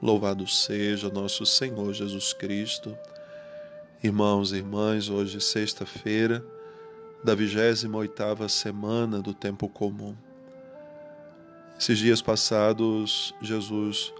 [0.00, 2.96] Louvado seja nosso Senhor Jesus Cristo.
[4.04, 6.44] Irmãos e irmãs, hoje sexta-feira
[7.24, 10.14] da 28ª semana do tempo comum.
[11.80, 14.12] Esses dias passados, Jesus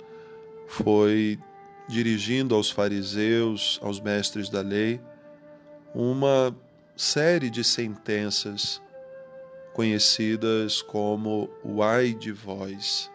[0.66, 1.38] foi
[1.86, 4.98] dirigindo aos fariseus, aos mestres da lei,
[5.94, 6.56] uma
[6.96, 8.80] série de sentenças
[9.74, 13.10] conhecidas como o ai de vós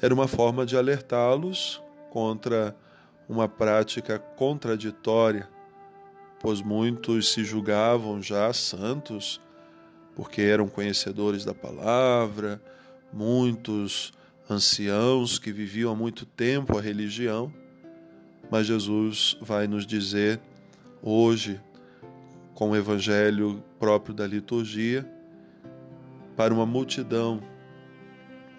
[0.00, 2.74] era uma forma de alertá-los contra
[3.28, 5.48] uma prática contraditória,
[6.40, 9.40] pois muitos se julgavam já santos
[10.14, 12.60] porque eram conhecedores da palavra,
[13.12, 14.12] muitos
[14.50, 17.52] anciãos que viviam há muito tempo a religião,
[18.50, 20.40] mas Jesus vai nos dizer
[21.02, 21.60] hoje,
[22.54, 25.08] com o evangelho próprio da liturgia,
[26.36, 27.40] para uma multidão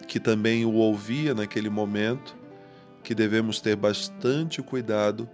[0.09, 2.35] que também o ouvia naquele momento,
[3.03, 5.29] que devemos ter bastante cuidado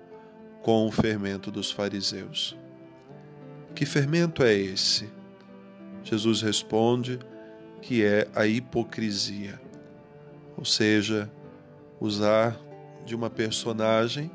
[0.61, 2.57] com o fermento dos fariseus.
[3.73, 5.09] Que fermento é esse?
[6.03, 7.19] Jesus responde
[7.81, 9.61] que é a hipocrisia,
[10.57, 11.31] ou seja,
[11.97, 12.59] usar
[13.05, 14.29] de uma personagem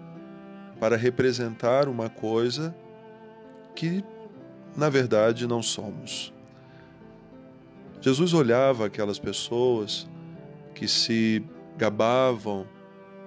[0.81, 2.75] para representar uma coisa
[3.77, 4.03] que,
[4.75, 6.33] na verdade, não somos.
[8.01, 10.09] Jesus olhava aquelas pessoas
[10.81, 11.45] que se
[11.77, 12.67] gabavam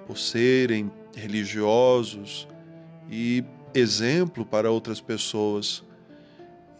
[0.07, 2.47] por serem religiosos
[3.07, 5.83] e exemplo para outras pessoas.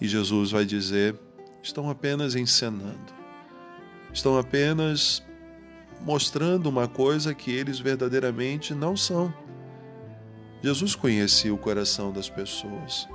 [0.02, 1.16] E Jesus vai dizer:
[1.62, 3.14] estão apenas encenando,
[4.12, 5.24] estão apenas
[6.02, 9.32] mostrando uma coisa que eles verdadeiramente não são.
[10.64, 13.08] Jesus conhecia o coração das pessoas,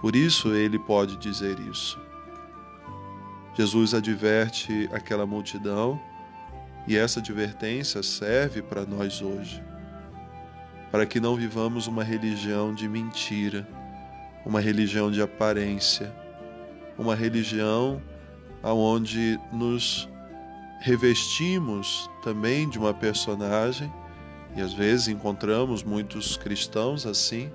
[0.00, 2.00] por isso ele pode dizer isso.
[3.56, 6.00] Jesus adverte aquela multidão
[6.86, 9.62] e essa advertência serve para nós hoje,
[10.90, 13.66] para que não vivamos uma religião de mentira,
[14.44, 16.14] uma religião de aparência,
[16.98, 18.02] uma religião
[18.62, 20.08] aonde nos
[20.80, 23.90] revestimos também de uma personagem
[24.56, 27.50] e às vezes encontramos muitos cristãos assim.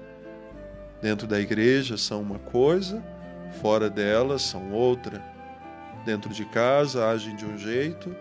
[1.01, 3.03] Dentro da igreja são uma coisa,
[3.61, 5.23] fora dela são outra.
[6.05, 8.13] Dentro de casa agem de um jeito,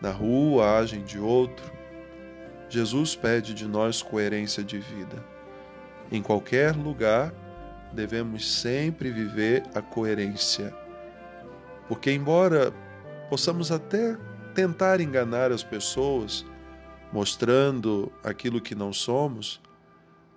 [0.00, 1.70] na rua agem de outro.
[2.68, 5.24] Jesus pede de nós coerência de vida.
[6.10, 7.32] Em qualquer lugar,
[7.92, 10.74] devemos sempre viver a coerência.
[11.88, 12.72] Porque, embora
[13.28, 14.16] possamos até
[14.54, 16.44] tentar enganar as pessoas,
[17.12, 19.60] mostrando aquilo que não somos,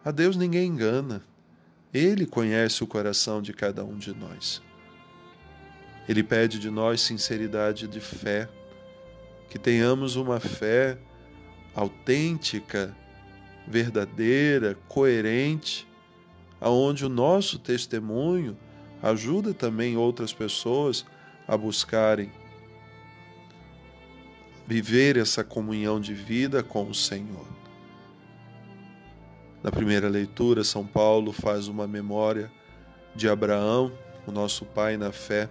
[0.04, 1.24] a Deus ninguém engana.
[1.94, 4.62] Ele conhece o coração de cada um de nós.
[6.10, 8.50] Ele pede de nós sinceridade de fé
[9.54, 10.98] que tenhamos uma fé
[11.76, 12.98] autêntica,
[13.68, 15.88] verdadeira, coerente,
[16.60, 18.58] aonde o nosso testemunho
[19.00, 21.06] ajuda também outras pessoas
[21.48, 22.32] a buscarem
[24.66, 27.46] viver essa comunhão de vida com o Senhor.
[29.62, 32.52] Na primeira leitura, São Paulo faz uma memória
[33.16, 33.92] de Abraão,
[34.26, 35.48] o nosso pai na fé,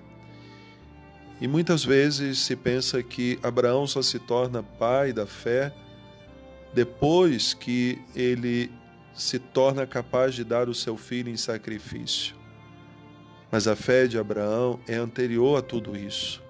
[1.42, 5.74] e muitas vezes se pensa que Abraão só se torna pai da fé
[6.72, 8.70] depois que ele
[9.12, 12.36] se torna capaz de dar o seu filho em sacrifício.
[13.50, 16.40] Mas a fé de Abraão é anterior a tudo isso.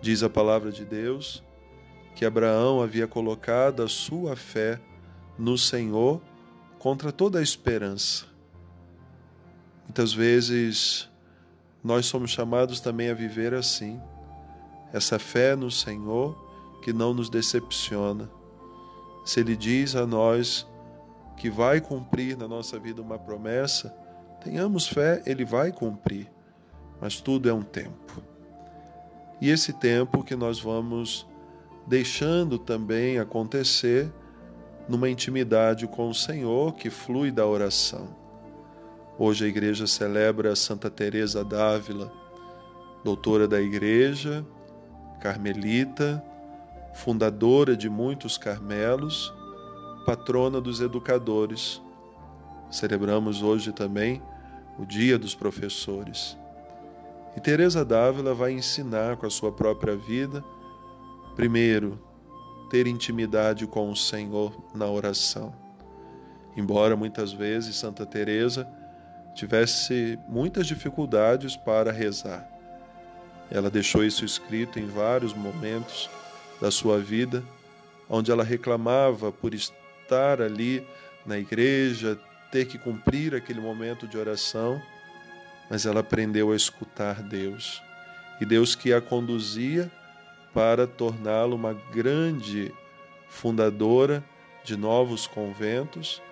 [0.00, 1.44] Diz a palavra de Deus
[2.16, 4.80] que Abraão havia colocado a sua fé
[5.38, 6.22] no Senhor
[6.78, 8.24] contra toda a esperança.
[9.84, 11.06] Muitas vezes
[11.82, 14.00] nós somos chamados também a viver assim.
[14.92, 16.36] Essa fé no Senhor
[16.82, 18.30] que não nos decepciona.
[19.24, 20.66] Se Ele diz a nós
[21.36, 23.94] que vai cumprir na nossa vida uma promessa,
[24.42, 26.30] tenhamos fé, Ele vai cumprir.
[27.00, 28.22] Mas tudo é um tempo.
[29.40, 31.26] E esse tempo que nós vamos
[31.86, 34.12] deixando também acontecer
[34.88, 38.08] numa intimidade com o Senhor que flui da oração.
[39.20, 42.12] Hoje a igreja celebra Santa Teresa d'Ávila,
[43.02, 44.46] doutora da igreja,
[45.20, 46.22] carmelita,
[46.94, 49.34] fundadora de muitos carmelos,
[50.06, 51.82] patrona dos educadores.
[52.70, 54.22] Celebramos hoje também
[54.78, 56.38] o Dia dos Professores.
[57.36, 60.44] E Teresa d'Ávila vai ensinar com a sua própria vida,
[61.34, 61.98] primeiro,
[62.70, 65.52] ter intimidade com o Senhor na oração.
[66.56, 68.77] Embora muitas vezes Santa Teresa
[69.34, 72.48] tivesse muitas dificuldades para rezar.
[73.50, 76.10] Ela deixou isso escrito em vários momentos
[76.60, 77.42] da sua vida,
[78.08, 80.86] onde ela reclamava por estar ali
[81.24, 82.18] na igreja,
[82.50, 84.80] ter que cumprir aquele momento de oração,
[85.70, 87.82] mas ela aprendeu a escutar Deus.
[88.40, 89.90] E Deus que a conduzia
[90.54, 92.72] para torná-la uma grande
[93.28, 94.24] fundadora
[94.64, 96.22] de novos conventos,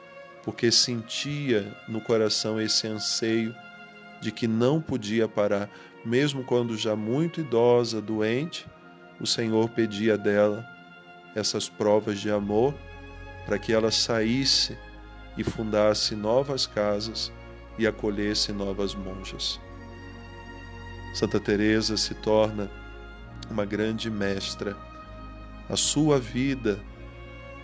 [0.47, 3.53] porque sentia no coração esse anseio
[4.21, 5.69] de que não podia parar,
[6.05, 8.65] mesmo quando já muito idosa, doente,
[9.21, 10.65] o Senhor pedia dela
[11.35, 12.73] essas provas de amor
[13.45, 14.79] para que ela saísse
[15.37, 17.33] e fundasse novas casas
[17.77, 19.61] e acolhesse novas monjas.
[21.13, 22.71] Santa Teresa se torna
[23.51, 24.77] uma grande mestra.
[25.69, 26.79] A sua vida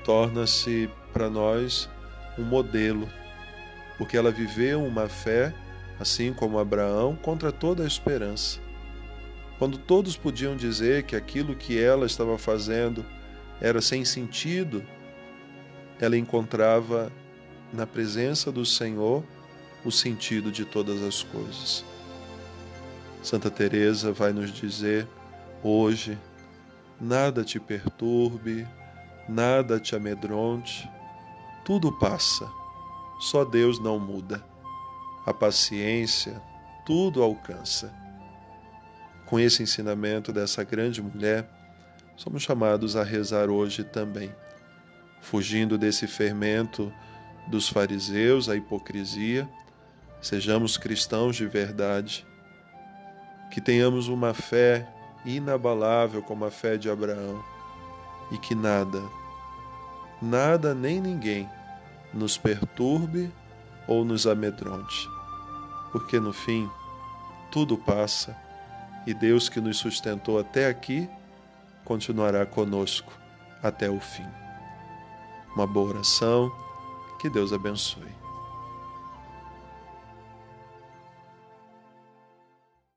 [0.04, 1.88] torna-se para nós
[2.38, 3.08] um modelo,
[3.98, 5.54] porque ela viveu uma fé,
[6.00, 8.60] assim como Abraão, contra toda a esperança.
[9.58, 13.04] Quando todos podiam dizer que aquilo que ela estava fazendo
[13.60, 14.84] era sem sentido,
[16.00, 17.12] ela encontrava
[17.72, 19.24] na presença do Senhor
[19.84, 21.84] o sentido de todas as coisas.
[23.22, 25.06] Santa Teresa vai nos dizer
[25.62, 26.18] hoje:
[27.00, 28.66] nada te perturbe,
[29.28, 30.88] nada te amedronte,
[31.64, 32.50] tudo passa,
[33.20, 34.44] só Deus não muda.
[35.24, 36.42] A paciência
[36.84, 37.92] tudo alcança.
[39.26, 41.48] Com esse ensinamento dessa grande mulher,
[42.16, 44.34] somos chamados a rezar hoje também,
[45.20, 46.92] fugindo desse fermento
[47.46, 49.48] dos fariseus, a hipocrisia,
[50.20, 52.26] sejamos cristãos de verdade,
[53.50, 54.88] que tenhamos uma fé
[55.24, 57.42] inabalável como a fé de Abraão
[58.30, 59.00] e que nada,
[60.22, 61.48] nada nem ninguém
[62.14, 63.32] nos perturbe
[63.86, 65.08] ou nos amedronte,
[65.90, 66.70] porque no fim
[67.50, 68.36] tudo passa
[69.06, 71.08] e Deus que nos sustentou até aqui
[71.84, 73.12] continuará conosco
[73.62, 74.26] até o fim.
[75.54, 76.50] Uma boa oração,
[77.20, 78.21] que Deus abençoe.